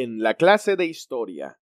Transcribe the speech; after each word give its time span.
En 0.00 0.20
la 0.22 0.34
clase 0.34 0.76
de 0.76 0.86
historia, 0.86 1.58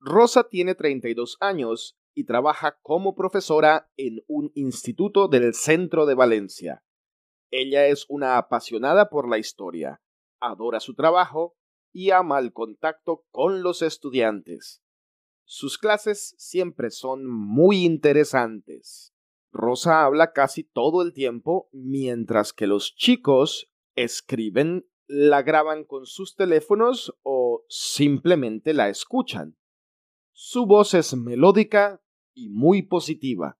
Rosa 0.00 0.48
tiene 0.48 0.74
32 0.74 1.36
años 1.38 1.98
y 2.14 2.24
trabaja 2.24 2.78
como 2.80 3.14
profesora 3.14 3.90
en 3.98 4.24
un 4.26 4.50
instituto 4.54 5.28
del 5.28 5.52
centro 5.52 6.06
de 6.06 6.14
Valencia. 6.14 6.82
Ella 7.50 7.86
es 7.88 8.06
una 8.08 8.38
apasionada 8.38 9.10
por 9.10 9.28
la 9.28 9.36
historia, 9.36 10.00
adora 10.40 10.80
su 10.80 10.94
trabajo 10.94 11.58
y 11.92 12.10
ama 12.10 12.38
el 12.38 12.54
contacto 12.54 13.26
con 13.30 13.62
los 13.62 13.82
estudiantes. 13.82 14.82
Sus 15.44 15.76
clases 15.76 16.34
siempre 16.38 16.88
son 16.88 17.26
muy 17.26 17.84
interesantes. 17.84 19.12
Rosa 19.52 20.06
habla 20.06 20.32
casi 20.32 20.64
todo 20.64 21.02
el 21.02 21.12
tiempo, 21.12 21.68
mientras 21.72 22.54
que 22.54 22.66
los 22.66 22.94
chicos 22.94 23.70
escriben, 23.94 24.88
la 25.08 25.42
graban 25.42 25.84
con 25.84 26.04
sus 26.06 26.36
teléfonos 26.36 27.14
o 27.22 27.64
simplemente 27.68 28.74
la 28.74 28.90
escuchan. 28.90 29.56
Su 30.32 30.66
voz 30.66 30.94
es 30.94 31.16
melódica 31.16 32.02
y 32.34 32.50
muy 32.50 32.82
positiva. 32.82 33.58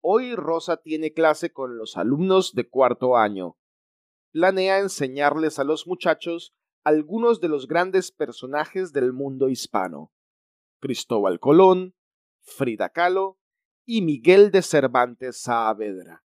Hoy 0.00 0.36
Rosa 0.36 0.76
tiene 0.76 1.12
clase 1.12 1.52
con 1.52 1.76
los 1.76 1.96
alumnos 1.96 2.54
de 2.54 2.68
cuarto 2.68 3.16
año. 3.16 3.58
Planea 4.30 4.78
enseñarles 4.78 5.58
a 5.58 5.64
los 5.64 5.86
muchachos 5.86 6.54
algunos 6.84 7.40
de 7.40 7.48
los 7.48 7.66
grandes 7.66 8.12
personajes 8.12 8.92
del 8.92 9.12
mundo 9.12 9.48
hispano. 9.48 10.12
Cristóbal 10.80 11.40
Colón, 11.40 11.94
Frida 12.42 12.90
Kahlo 12.90 13.38
y 13.84 14.02
Miguel 14.02 14.50
de 14.50 14.62
Cervantes 14.62 15.40
Saavedra. 15.40 16.24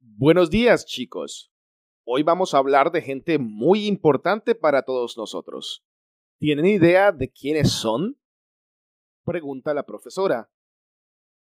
Buenos 0.00 0.48
días, 0.48 0.86
chicos. 0.86 1.52
Hoy 2.08 2.22
vamos 2.22 2.54
a 2.54 2.58
hablar 2.58 2.92
de 2.92 3.02
gente 3.02 3.36
muy 3.36 3.88
importante 3.88 4.54
para 4.54 4.82
todos 4.82 5.18
nosotros. 5.18 5.84
¿Tienen 6.38 6.64
idea 6.64 7.10
de 7.10 7.32
quiénes 7.32 7.72
son? 7.72 8.16
Pregunta 9.24 9.74
la 9.74 9.84
profesora. 9.84 10.48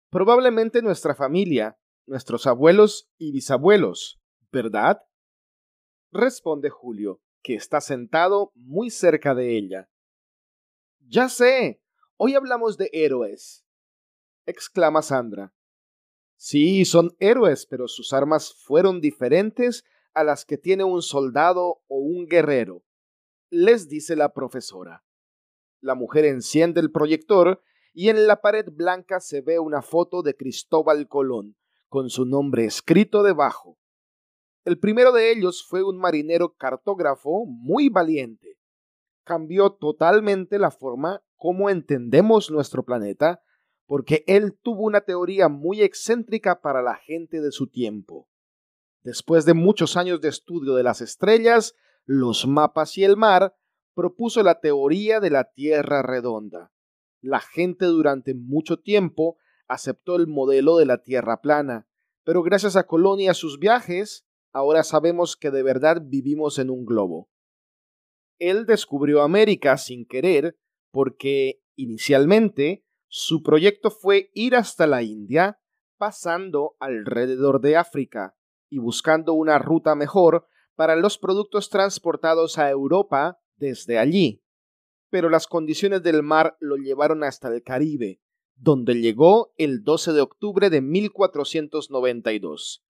Probablemente 0.08 0.80
nuestra 0.80 1.16
familia, 1.16 1.80
nuestros 2.06 2.46
abuelos 2.46 3.10
y 3.18 3.32
bisabuelos, 3.32 4.20
¿verdad? 4.52 5.02
Responde 6.12 6.70
Julio, 6.70 7.20
que 7.42 7.56
está 7.56 7.80
sentado 7.80 8.52
muy 8.54 8.90
cerca 8.90 9.34
de 9.34 9.58
ella. 9.58 9.90
Ya 11.00 11.28
sé, 11.28 11.82
hoy 12.16 12.36
hablamos 12.36 12.78
de 12.78 12.88
héroes, 12.92 13.66
exclama 14.46 15.02
Sandra. 15.02 15.52
Sí, 16.36 16.84
son 16.84 17.16
héroes, 17.18 17.66
pero 17.66 17.88
sus 17.88 18.12
armas 18.12 18.54
fueron 18.54 19.00
diferentes 19.00 19.84
a 20.14 20.24
las 20.24 20.44
que 20.44 20.58
tiene 20.58 20.84
un 20.84 21.02
soldado 21.02 21.82
o 21.88 21.98
un 21.98 22.26
guerrero, 22.26 22.82
les 23.50 23.88
dice 23.88 24.16
la 24.16 24.32
profesora. 24.32 25.04
La 25.80 25.94
mujer 25.94 26.24
enciende 26.24 26.80
el 26.80 26.90
proyector 26.90 27.62
y 27.92 28.08
en 28.08 28.26
la 28.26 28.40
pared 28.40 28.66
blanca 28.70 29.20
se 29.20 29.40
ve 29.40 29.58
una 29.58 29.82
foto 29.82 30.22
de 30.22 30.34
Cristóbal 30.34 31.08
Colón, 31.08 31.56
con 31.88 32.08
su 32.08 32.24
nombre 32.24 32.64
escrito 32.64 33.22
debajo. 33.22 33.78
El 34.64 34.78
primero 34.78 35.12
de 35.12 35.32
ellos 35.32 35.66
fue 35.68 35.82
un 35.82 35.98
marinero 35.98 36.54
cartógrafo 36.54 37.44
muy 37.46 37.88
valiente. 37.88 38.58
Cambió 39.24 39.72
totalmente 39.72 40.58
la 40.58 40.70
forma 40.70 41.22
como 41.36 41.68
entendemos 41.68 42.50
nuestro 42.50 42.84
planeta 42.84 43.42
porque 43.86 44.24
él 44.26 44.56
tuvo 44.62 44.84
una 44.84 45.02
teoría 45.02 45.48
muy 45.48 45.82
excéntrica 45.82 46.60
para 46.62 46.80
la 46.80 46.94
gente 46.94 47.40
de 47.40 47.52
su 47.52 47.66
tiempo. 47.66 48.28
Después 49.02 49.44
de 49.44 49.54
muchos 49.54 49.96
años 49.96 50.20
de 50.20 50.28
estudio 50.28 50.74
de 50.74 50.84
las 50.84 51.00
estrellas, 51.00 51.74
los 52.04 52.46
mapas 52.46 52.96
y 52.98 53.04
el 53.04 53.16
mar, 53.16 53.56
propuso 53.94 54.42
la 54.42 54.60
teoría 54.60 55.18
de 55.18 55.30
la 55.30 55.52
Tierra 55.52 56.02
redonda. 56.02 56.72
La 57.20 57.40
gente 57.40 57.86
durante 57.86 58.34
mucho 58.34 58.78
tiempo 58.78 59.38
aceptó 59.66 60.16
el 60.16 60.28
modelo 60.28 60.76
de 60.76 60.86
la 60.86 61.02
Tierra 61.02 61.40
plana, 61.40 61.88
pero 62.24 62.42
gracias 62.42 62.76
a 62.76 62.86
Colón 62.86 63.18
y 63.18 63.28
a 63.28 63.34
sus 63.34 63.58
viajes, 63.58 64.24
ahora 64.52 64.84
sabemos 64.84 65.36
que 65.36 65.50
de 65.50 65.64
verdad 65.64 66.00
vivimos 66.04 66.60
en 66.60 66.70
un 66.70 66.84
globo. 66.84 67.28
Él 68.38 68.66
descubrió 68.66 69.22
América 69.22 69.78
sin 69.78 70.06
querer 70.06 70.56
porque, 70.92 71.60
inicialmente, 71.74 72.84
su 73.08 73.42
proyecto 73.42 73.90
fue 73.90 74.30
ir 74.32 74.54
hasta 74.54 74.86
la 74.86 75.02
India, 75.02 75.60
pasando 75.96 76.76
alrededor 76.78 77.60
de 77.60 77.76
África 77.76 78.36
y 78.72 78.78
buscando 78.78 79.34
una 79.34 79.58
ruta 79.58 79.94
mejor 79.94 80.46
para 80.76 80.96
los 80.96 81.18
productos 81.18 81.68
transportados 81.68 82.56
a 82.56 82.70
Europa 82.70 83.38
desde 83.56 83.98
allí. 83.98 84.42
Pero 85.10 85.28
las 85.28 85.46
condiciones 85.46 86.02
del 86.02 86.22
mar 86.22 86.56
lo 86.58 86.76
llevaron 86.76 87.22
hasta 87.22 87.48
el 87.48 87.62
Caribe, 87.62 88.22
donde 88.56 88.94
llegó 88.94 89.52
el 89.58 89.84
12 89.84 90.14
de 90.14 90.22
octubre 90.22 90.70
de 90.70 90.80
1492. 90.80 92.82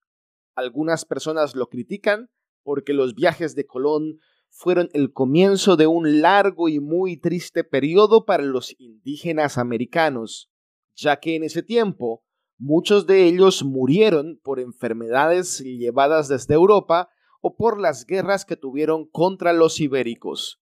Algunas 0.55 1.03
personas 1.03 1.53
lo 1.53 1.67
critican 1.67 2.29
porque 2.63 2.93
los 2.93 3.13
viajes 3.13 3.53
de 3.53 3.65
Colón 3.65 4.19
fueron 4.47 4.87
el 4.93 5.11
comienzo 5.11 5.75
de 5.75 5.87
un 5.87 6.21
largo 6.21 6.69
y 6.69 6.79
muy 6.79 7.17
triste 7.17 7.65
periodo 7.65 8.23
para 8.23 8.43
los 8.43 8.73
indígenas 8.79 9.57
americanos, 9.57 10.49
ya 10.95 11.19
que 11.19 11.35
en 11.35 11.43
ese 11.43 11.61
tiempo 11.61 12.23
muchos 12.63 13.05
de 13.05 13.25
ellos 13.25 13.61
murieron 13.61 14.39
por 14.41 14.61
enfermedades 14.61 15.59
llevadas 15.59 16.29
desde 16.29 16.53
Europa 16.53 17.09
o 17.41 17.57
por 17.57 17.77
las 17.77 18.05
guerras 18.05 18.45
que 18.45 18.55
tuvieron 18.55 19.05
contra 19.05 19.51
los 19.51 19.81
ibéricos. 19.81 20.61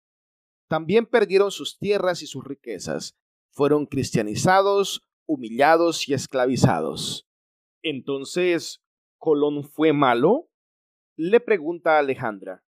También 0.66 1.06
perdieron 1.06 1.52
sus 1.52 1.78
tierras 1.78 2.20
y 2.20 2.26
sus 2.26 2.42
riquezas, 2.44 3.16
fueron 3.52 3.86
cristianizados, 3.86 5.06
humillados 5.24 6.08
y 6.08 6.14
esclavizados. 6.14 7.28
Entonces, 7.80 8.82
¿Colón 9.18 9.62
fue 9.62 9.92
malo? 9.92 10.50
Le 11.14 11.38
pregunta 11.38 11.98
Alejandra. 12.00 12.64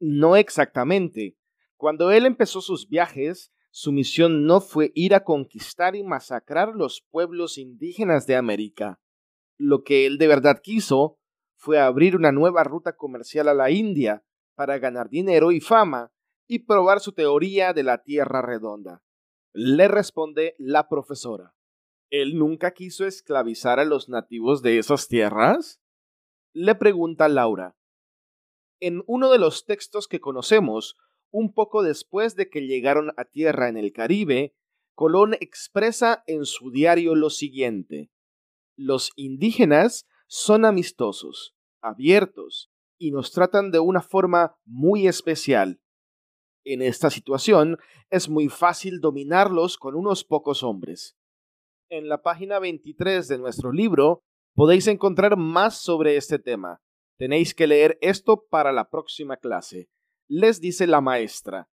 No 0.00 0.36
exactamente. 0.36 1.36
Cuando 1.76 2.10
él 2.10 2.24
empezó 2.24 2.62
sus 2.62 2.88
viajes, 2.88 3.52
su 3.74 3.90
misión 3.90 4.44
no 4.44 4.60
fue 4.60 4.92
ir 4.94 5.14
a 5.14 5.24
conquistar 5.24 5.96
y 5.96 6.04
masacrar 6.04 6.74
los 6.76 7.04
pueblos 7.10 7.58
indígenas 7.58 8.26
de 8.26 8.36
América. 8.36 9.00
Lo 9.58 9.82
que 9.82 10.06
él 10.06 10.18
de 10.18 10.28
verdad 10.28 10.60
quiso 10.62 11.18
fue 11.56 11.80
abrir 11.80 12.14
una 12.14 12.32
nueva 12.32 12.64
ruta 12.64 12.96
comercial 12.96 13.48
a 13.48 13.54
la 13.54 13.70
India 13.70 14.24
para 14.54 14.78
ganar 14.78 15.08
dinero 15.08 15.52
y 15.52 15.60
fama 15.60 16.12
y 16.46 16.60
probar 16.60 17.00
su 17.00 17.12
teoría 17.12 17.72
de 17.72 17.82
la 17.82 18.02
Tierra 18.02 18.42
redonda. 18.42 19.02
Le 19.54 19.88
responde 19.88 20.54
la 20.58 20.88
profesora. 20.88 21.54
¿Él 22.10 22.38
nunca 22.38 22.72
quiso 22.72 23.06
esclavizar 23.06 23.80
a 23.80 23.84
los 23.84 24.08
nativos 24.08 24.62
de 24.62 24.78
esas 24.78 25.08
tierras? 25.08 25.80
Le 26.52 26.74
pregunta 26.74 27.26
Laura 27.28 27.74
en 28.82 29.04
uno 29.06 29.30
de 29.30 29.38
los 29.38 29.64
textos 29.64 30.08
que 30.08 30.20
conocemos, 30.20 30.96
un 31.32 31.52
poco 31.52 31.82
después 31.82 32.36
de 32.36 32.48
que 32.48 32.66
llegaron 32.66 33.12
a 33.16 33.24
tierra 33.24 33.68
en 33.68 33.76
el 33.76 33.92
Caribe, 33.92 34.54
Colón 34.94 35.34
expresa 35.40 36.22
en 36.26 36.44
su 36.44 36.70
diario 36.70 37.14
lo 37.14 37.30
siguiente. 37.30 38.10
Los 38.76 39.10
indígenas 39.16 40.06
son 40.28 40.64
amistosos, 40.64 41.56
abiertos, 41.80 42.70
y 42.98 43.10
nos 43.10 43.32
tratan 43.32 43.70
de 43.70 43.80
una 43.80 44.02
forma 44.02 44.54
muy 44.64 45.08
especial. 45.08 45.80
En 46.64 46.82
esta 46.82 47.10
situación 47.10 47.78
es 48.10 48.28
muy 48.28 48.48
fácil 48.48 49.00
dominarlos 49.00 49.76
con 49.78 49.96
unos 49.96 50.24
pocos 50.24 50.62
hombres. 50.62 51.16
En 51.90 52.08
la 52.08 52.22
página 52.22 52.58
23 52.60 53.26
de 53.26 53.38
nuestro 53.38 53.72
libro 53.72 54.22
podéis 54.54 54.86
encontrar 54.86 55.36
más 55.36 55.78
sobre 55.78 56.16
este 56.16 56.38
tema. 56.38 56.80
Tenéis 57.18 57.54
que 57.54 57.66
leer 57.66 57.98
esto 58.00 58.46
para 58.48 58.72
la 58.72 58.88
próxima 58.88 59.36
clase, 59.36 59.88
les 60.34 60.62
dice 60.62 60.86
la 60.86 61.02
maestra. 61.02 61.68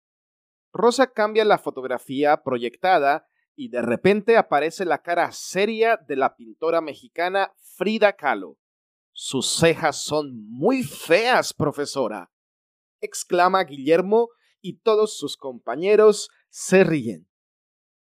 Rosa 0.73 1.13
cambia 1.13 1.45
la 1.45 1.59
fotografía 1.59 2.45
proyectada 2.45 3.27
y 3.57 3.69
de 3.69 3.83
repente 3.83 4.37
aparece 4.37 4.85
la 4.85 5.03
cara 5.03 5.33
seria 5.33 5.97
de 5.97 6.15
la 6.15 6.37
pintora 6.37 6.81
mexicana 6.81 7.53
Frida 7.57 8.13
Kahlo. 8.13 8.57
Sus 9.13 9.49
cejas 9.49 9.97
son 9.97 10.49
muy 10.49 10.85
feas, 10.85 11.53
profesora, 11.53 12.31
exclama 13.01 13.65
Guillermo 13.65 14.29
y 14.61 14.75
todos 14.75 15.19
sus 15.19 15.37
compañeros 15.37 16.31
se 16.49 16.85
ríen. 16.85 17.29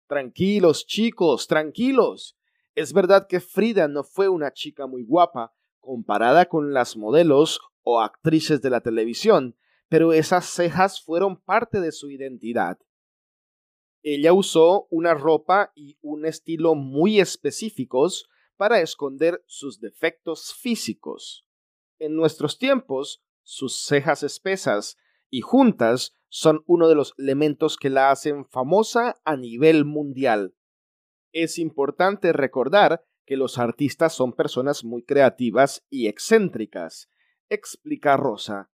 Tranquilos, 0.06 0.86
chicos, 0.86 1.46
tranquilos. 1.46 2.36
Es 2.74 2.92
verdad 2.92 3.28
que 3.28 3.40
Frida 3.40 3.88
no 3.88 4.04
fue 4.04 4.28
una 4.28 4.52
chica 4.52 4.86
muy 4.86 5.04
guapa, 5.04 5.54
comparada 5.80 6.44
con 6.50 6.74
las 6.74 6.98
modelos 6.98 7.60
o 7.82 8.02
actrices 8.02 8.60
de 8.60 8.68
la 8.68 8.82
televisión, 8.82 9.56
pero 9.88 10.12
esas 10.12 10.46
cejas 10.46 11.02
fueron 11.02 11.40
parte 11.40 11.80
de 11.80 11.92
su 11.92 12.10
identidad. 12.10 12.78
Ella 14.02 14.32
usó 14.32 14.86
una 14.90 15.14
ropa 15.14 15.72
y 15.74 15.98
un 16.02 16.26
estilo 16.26 16.74
muy 16.74 17.20
específicos 17.20 18.28
para 18.56 18.80
esconder 18.80 19.42
sus 19.46 19.80
defectos 19.80 20.54
físicos. 20.54 21.46
En 21.98 22.14
nuestros 22.14 22.58
tiempos, 22.58 23.24
sus 23.42 23.84
cejas 23.84 24.22
espesas 24.22 24.96
y 25.30 25.40
juntas 25.40 26.14
son 26.28 26.64
uno 26.66 26.88
de 26.88 26.94
los 26.94 27.14
elementos 27.16 27.76
que 27.76 27.90
la 27.90 28.10
hacen 28.10 28.44
famosa 28.44 29.20
a 29.24 29.36
nivel 29.36 29.84
mundial. 29.84 30.54
Es 31.32 31.58
importante 31.58 32.32
recordar 32.32 33.04
que 33.24 33.36
los 33.36 33.58
artistas 33.58 34.12
son 34.12 34.32
personas 34.32 34.84
muy 34.84 35.02
creativas 35.02 35.86
y 35.88 36.08
excéntricas, 36.08 37.08
explica 37.48 38.16
Rosa. 38.16 38.70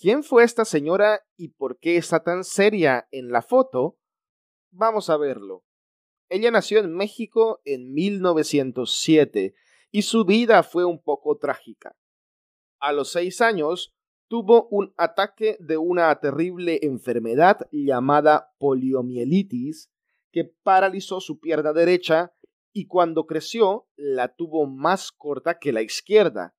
¿Quién 0.00 0.22
fue 0.22 0.44
esta 0.44 0.64
señora 0.64 1.26
y 1.36 1.48
por 1.48 1.80
qué 1.80 1.96
está 1.96 2.22
tan 2.22 2.44
seria 2.44 3.08
en 3.10 3.30
la 3.30 3.42
foto? 3.42 3.98
Vamos 4.70 5.10
a 5.10 5.16
verlo. 5.16 5.64
Ella 6.28 6.52
nació 6.52 6.78
en 6.78 6.94
México 6.94 7.60
en 7.64 7.92
1907 7.94 9.54
y 9.90 10.02
su 10.02 10.24
vida 10.24 10.62
fue 10.62 10.84
un 10.84 11.02
poco 11.02 11.36
trágica. 11.36 11.96
A 12.78 12.92
los 12.92 13.10
seis 13.10 13.40
años 13.40 13.92
tuvo 14.28 14.68
un 14.70 14.94
ataque 14.96 15.56
de 15.58 15.78
una 15.78 16.14
terrible 16.20 16.78
enfermedad 16.82 17.66
llamada 17.72 18.52
poliomielitis 18.58 19.90
que 20.30 20.44
paralizó 20.44 21.20
su 21.20 21.40
pierna 21.40 21.72
derecha 21.72 22.32
y 22.72 22.86
cuando 22.86 23.26
creció 23.26 23.88
la 23.96 24.32
tuvo 24.32 24.68
más 24.68 25.10
corta 25.10 25.58
que 25.58 25.72
la 25.72 25.82
izquierda. 25.82 26.54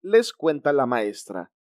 Les 0.00 0.32
cuenta 0.32 0.72
la 0.72 0.86
maestra. 0.86 1.52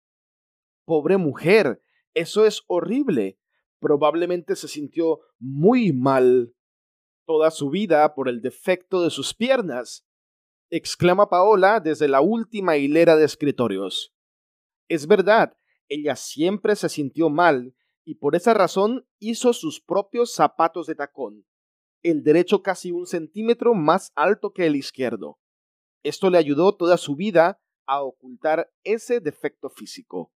Pobre 0.88 1.18
mujer, 1.18 1.82
eso 2.14 2.46
es 2.46 2.62
horrible. 2.66 3.38
Probablemente 3.78 4.56
se 4.56 4.68
sintió 4.68 5.20
muy 5.38 5.92
mal 5.92 6.54
toda 7.26 7.50
su 7.50 7.68
vida 7.68 8.14
por 8.14 8.26
el 8.26 8.40
defecto 8.40 9.02
de 9.02 9.10
sus 9.10 9.34
piernas, 9.34 10.06
exclama 10.70 11.28
Paola 11.28 11.80
desde 11.80 12.08
la 12.08 12.22
última 12.22 12.78
hilera 12.78 13.16
de 13.16 13.26
escritorios. 13.26 14.14
Es 14.88 15.06
verdad, 15.06 15.58
ella 15.90 16.16
siempre 16.16 16.74
se 16.74 16.88
sintió 16.88 17.28
mal 17.28 17.74
y 18.06 18.14
por 18.14 18.34
esa 18.34 18.54
razón 18.54 19.06
hizo 19.18 19.52
sus 19.52 19.82
propios 19.82 20.32
zapatos 20.32 20.86
de 20.86 20.94
tacón, 20.94 21.44
el 22.02 22.22
derecho 22.22 22.62
casi 22.62 22.92
un 22.92 23.04
centímetro 23.04 23.74
más 23.74 24.10
alto 24.14 24.54
que 24.54 24.64
el 24.64 24.74
izquierdo. 24.74 25.38
Esto 26.02 26.30
le 26.30 26.38
ayudó 26.38 26.74
toda 26.74 26.96
su 26.96 27.14
vida 27.14 27.60
a 27.84 28.00
ocultar 28.00 28.72
ese 28.84 29.20
defecto 29.20 29.68
físico, 29.68 30.32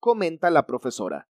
comenta 0.00 0.50
la 0.50 0.66
profesora. 0.66 1.28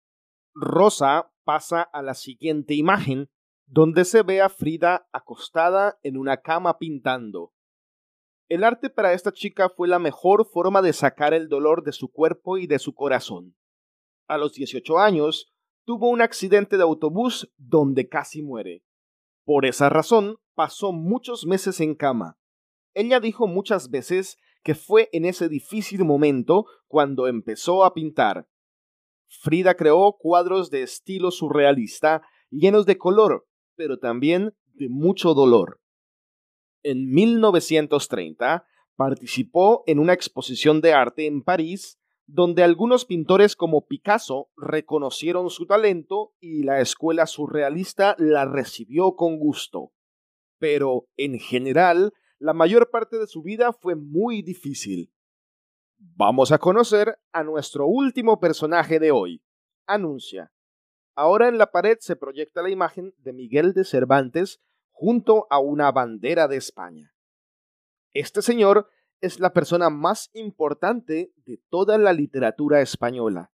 Rosa 0.53 1.31
pasa 1.43 1.81
a 1.81 2.01
la 2.01 2.13
siguiente 2.13 2.73
imagen 2.73 3.29
donde 3.67 4.03
se 4.03 4.23
ve 4.23 4.41
a 4.41 4.49
Frida 4.49 5.07
acostada 5.13 5.97
en 6.03 6.17
una 6.17 6.37
cama 6.37 6.77
pintando. 6.77 7.53
El 8.49 8.65
arte 8.65 8.89
para 8.89 9.13
esta 9.13 9.31
chica 9.31 9.69
fue 9.69 9.87
la 9.87 9.97
mejor 9.97 10.45
forma 10.45 10.81
de 10.81 10.91
sacar 10.91 11.33
el 11.33 11.47
dolor 11.47 11.83
de 11.83 11.93
su 11.93 12.11
cuerpo 12.11 12.57
y 12.57 12.67
de 12.67 12.79
su 12.79 12.93
corazón. 12.93 13.55
A 14.27 14.37
los 14.37 14.53
18 14.53 14.99
años, 14.99 15.53
tuvo 15.85 16.09
un 16.09 16.21
accidente 16.21 16.75
de 16.75 16.83
autobús 16.83 17.49
donde 17.57 18.09
casi 18.09 18.41
muere. 18.41 18.83
Por 19.45 19.65
esa 19.65 19.89
razón, 19.89 20.37
pasó 20.53 20.91
muchos 20.91 21.45
meses 21.45 21.79
en 21.79 21.95
cama. 21.95 22.37
Ella 22.93 23.21
dijo 23.21 23.47
muchas 23.47 23.89
veces 23.89 24.37
que 24.63 24.75
fue 24.75 25.09
en 25.13 25.25
ese 25.25 25.49
difícil 25.49 26.03
momento 26.03 26.65
cuando 26.87 27.27
empezó 27.27 27.85
a 27.85 27.93
pintar. 27.93 28.47
Frida 29.39 29.75
creó 29.75 30.17
cuadros 30.19 30.69
de 30.69 30.83
estilo 30.83 31.31
surrealista 31.31 32.21
llenos 32.49 32.85
de 32.85 32.97
color, 32.97 33.47
pero 33.75 33.97
también 33.97 34.53
de 34.73 34.89
mucho 34.89 35.33
dolor. 35.33 35.79
En 36.83 37.09
1930 37.09 38.65
participó 38.97 39.83
en 39.87 39.99
una 39.99 40.13
exposición 40.13 40.81
de 40.81 40.93
arte 40.93 41.27
en 41.27 41.43
París 41.43 41.97
donde 42.27 42.63
algunos 42.63 43.05
pintores 43.05 43.55
como 43.55 43.87
Picasso 43.87 44.49
reconocieron 44.57 45.49
su 45.49 45.65
talento 45.65 46.33
y 46.39 46.63
la 46.63 46.81
escuela 46.81 47.25
surrealista 47.25 48.15
la 48.19 48.45
recibió 48.45 49.15
con 49.15 49.37
gusto. 49.37 49.91
Pero, 50.59 51.07
en 51.17 51.39
general, 51.39 52.13
la 52.37 52.53
mayor 52.53 52.89
parte 52.89 53.17
de 53.17 53.27
su 53.27 53.41
vida 53.41 53.73
fue 53.73 53.95
muy 53.95 54.41
difícil. 54.41 55.11
Vamos 56.23 56.51
a 56.51 56.59
conocer 56.59 57.17
a 57.31 57.43
nuestro 57.43 57.87
último 57.87 58.39
personaje 58.39 58.99
de 58.99 59.09
hoy, 59.09 59.41
Anuncia. 59.87 60.51
Ahora 61.15 61.47
en 61.47 61.57
la 61.57 61.71
pared 61.71 61.97
se 61.99 62.15
proyecta 62.15 62.61
la 62.61 62.69
imagen 62.69 63.15
de 63.17 63.33
Miguel 63.33 63.73
de 63.73 63.83
Cervantes 63.83 64.61
junto 64.91 65.47
a 65.49 65.57
una 65.57 65.91
bandera 65.91 66.47
de 66.47 66.57
España. 66.57 67.15
Este 68.11 68.43
señor 68.43 68.87
es 69.19 69.39
la 69.39 69.51
persona 69.51 69.89
más 69.89 70.29
importante 70.33 71.33
de 71.37 71.59
toda 71.71 71.97
la 71.97 72.13
literatura 72.13 72.81
española. 72.81 73.51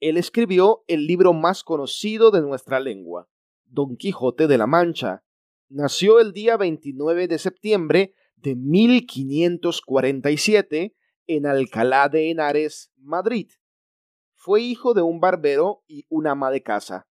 Él 0.00 0.16
escribió 0.16 0.82
el 0.88 1.06
libro 1.06 1.34
más 1.34 1.62
conocido 1.62 2.32
de 2.32 2.40
nuestra 2.40 2.80
lengua, 2.80 3.28
Don 3.64 3.96
Quijote 3.96 4.48
de 4.48 4.58
la 4.58 4.66
Mancha. 4.66 5.22
Nació 5.68 6.18
el 6.18 6.32
día 6.32 6.56
29 6.56 7.28
de 7.28 7.38
septiembre 7.38 8.12
de 8.34 8.56
1547 8.56 10.96
en 11.28 11.46
Alcalá 11.46 12.08
de 12.08 12.30
Henares, 12.30 12.90
Madrid. 12.96 13.52
Fue 14.34 14.62
hijo 14.62 14.94
de 14.94 15.02
un 15.02 15.20
barbero 15.20 15.84
y 15.86 16.06
una 16.08 16.32
ama 16.32 16.50
de 16.50 16.64
casa. 16.64 17.06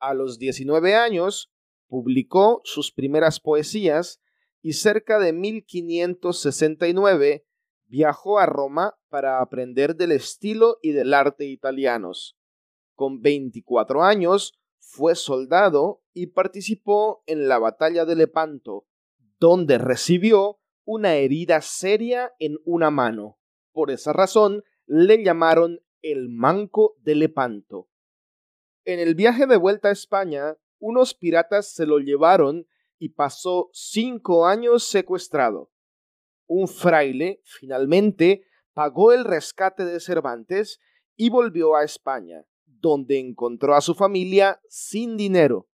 A 0.00 0.14
los 0.14 0.38
19 0.38 0.96
años, 0.96 1.52
publicó 1.86 2.62
sus 2.64 2.90
primeras 2.90 3.38
poesías 3.38 4.20
y 4.62 4.72
cerca 4.72 5.18
de 5.18 5.32
1569 5.32 7.46
viajó 7.86 8.38
a 8.38 8.46
Roma 8.46 8.98
para 9.08 9.40
aprender 9.40 9.96
del 9.96 10.12
estilo 10.12 10.78
y 10.82 10.92
del 10.92 11.14
arte 11.14 11.44
italianos. 11.44 12.36
Con 12.94 13.20
24 13.20 14.02
años 14.02 14.58
fue 14.78 15.14
soldado 15.14 16.02
y 16.12 16.28
participó 16.28 17.22
en 17.26 17.48
la 17.48 17.58
batalla 17.58 18.04
de 18.04 18.16
Lepanto, 18.16 18.86
donde 19.38 19.78
recibió 19.78 20.58
una 20.86 21.16
herida 21.16 21.60
seria 21.60 22.32
en 22.38 22.58
una 22.64 22.90
mano. 22.90 23.38
Por 23.72 23.90
esa 23.90 24.12
razón 24.12 24.62
le 24.86 25.22
llamaron 25.22 25.80
el 26.00 26.28
Manco 26.28 26.96
de 27.02 27.16
Lepanto. 27.16 27.90
En 28.84 29.00
el 29.00 29.16
viaje 29.16 29.46
de 29.46 29.56
vuelta 29.56 29.88
a 29.88 29.92
España, 29.92 30.56
unos 30.78 31.12
piratas 31.12 31.72
se 31.72 31.86
lo 31.86 31.98
llevaron 31.98 32.68
y 32.98 33.10
pasó 33.10 33.68
cinco 33.72 34.46
años 34.46 34.84
secuestrado. 34.84 35.72
Un 36.46 36.68
fraile, 36.68 37.40
finalmente, 37.42 38.46
pagó 38.72 39.12
el 39.12 39.24
rescate 39.24 39.84
de 39.84 39.98
Cervantes 39.98 40.78
y 41.16 41.30
volvió 41.30 41.74
a 41.74 41.82
España, 41.82 42.46
donde 42.64 43.18
encontró 43.18 43.74
a 43.74 43.80
su 43.80 43.96
familia 43.96 44.60
sin 44.68 45.16
dinero. 45.16 45.68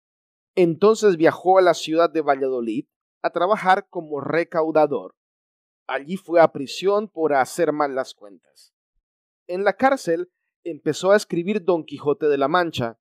Entonces 0.54 1.16
viajó 1.16 1.56
a 1.56 1.62
la 1.62 1.72
ciudad 1.72 2.10
de 2.10 2.20
Valladolid 2.20 2.86
a 3.22 3.30
trabajar 3.30 3.88
como 3.88 4.20
recaudador. 4.20 5.14
Allí 5.86 6.16
fue 6.16 6.40
a 6.40 6.52
prisión 6.52 7.08
por 7.08 7.32
hacer 7.32 7.72
mal 7.72 7.94
las 7.94 8.14
cuentas. 8.14 8.74
En 9.46 9.64
la 9.64 9.72
cárcel 9.72 10.30
empezó 10.64 11.12
a 11.12 11.16
escribir 11.16 11.64
Don 11.64 11.84
Quijote 11.84 12.26
de 12.26 12.38
la 12.38 12.48
Mancha. 12.48 12.98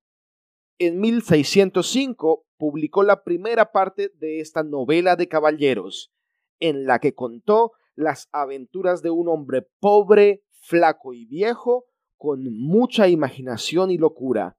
En 0.78 1.00
1605 1.00 2.46
publicó 2.56 3.02
la 3.02 3.24
primera 3.24 3.72
parte 3.72 4.10
de 4.14 4.40
esta 4.40 4.62
novela 4.62 5.16
de 5.16 5.28
caballeros, 5.28 6.12
en 6.60 6.86
la 6.86 6.98
que 6.98 7.14
contó 7.14 7.72
las 7.94 8.28
aventuras 8.32 9.02
de 9.02 9.10
un 9.10 9.28
hombre 9.28 9.68
pobre, 9.80 10.44
flaco 10.50 11.12
y 11.12 11.26
viejo, 11.26 11.86
con 12.16 12.44
mucha 12.52 13.08
imaginación 13.08 13.90
y 13.90 13.98
locura. 13.98 14.56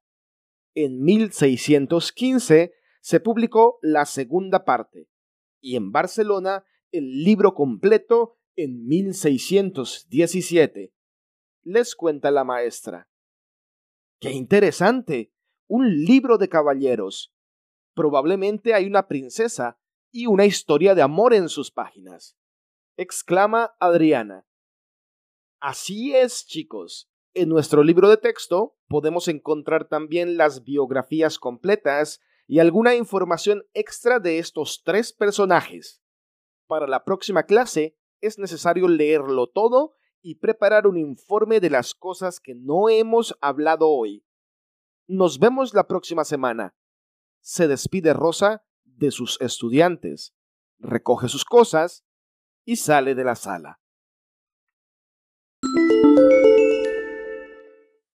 En 0.76 1.02
1615 1.04 2.74
se 3.02 3.20
publicó 3.20 3.80
la 3.82 4.06
segunda 4.06 4.66
parte, 4.66 5.08
y 5.62 5.76
en 5.76 5.92
Barcelona 5.92 6.64
el 6.92 7.24
libro 7.24 7.54
completo 7.54 8.38
en 8.56 8.88
1617 8.88 10.94
les 11.64 11.96
cuenta 11.96 12.32
la 12.32 12.44
maestra. 12.44 13.10
¡Qué 14.20 14.32
interesante! 14.32 15.34
Un 15.68 16.04
libro 16.04 16.38
de 16.38 16.50
caballeros. 16.50 17.34
Probablemente 17.94 18.74
hay 18.74 18.86
una 18.86 19.08
princesa 19.08 19.80
y 20.12 20.26
una 20.26 20.46
historia 20.46 20.96
de 20.96 21.02
amor 21.02 21.34
en 21.34 21.50
sus 21.50 21.72
páginas. 21.72 22.36
exclama 22.98 23.76
Adriana. 23.80 24.46
Así 25.62 26.16
es, 26.16 26.46
chicos. 26.46 27.10
En 27.34 27.50
nuestro 27.50 27.84
libro 27.84 28.10
de 28.10 28.18
texto 28.18 28.78
podemos 28.88 29.28
encontrar 29.28 29.88
también 29.88 30.36
las 30.36 30.64
biografías 30.64 31.38
completas 31.38 32.22
y 32.50 32.58
alguna 32.58 32.96
información 32.96 33.64
extra 33.76 34.20
de 34.20 34.40
estos 34.40 34.82
tres 34.84 35.14
personajes. 35.14 36.02
Para 36.66 36.88
la 36.88 37.04
próxima 37.04 37.44
clase 37.44 37.96
es 38.22 38.40
necesario 38.40 38.88
leerlo 38.88 39.46
todo 39.46 39.94
y 40.24 40.40
preparar 40.40 40.88
un 40.88 40.98
informe 40.98 41.60
de 41.60 41.70
las 41.70 41.94
cosas 41.94 42.40
que 42.40 42.56
no 42.56 42.90
hemos 42.90 43.38
hablado 43.40 43.88
hoy. 43.88 44.26
Nos 45.08 45.38
vemos 45.38 45.76
la 45.76 45.88
próxima 45.88 46.26
semana. 46.26 46.76
Se 47.40 47.68
despide 47.68 48.14
Rosa 48.14 48.66
de 48.84 49.12
sus 49.12 49.40
estudiantes, 49.42 50.34
recoge 50.80 51.30
sus 51.30 51.46
cosas 51.46 52.04
y 52.66 52.78
sale 52.78 53.14
de 53.14 53.26
la 53.26 53.36
sala. 53.36 53.80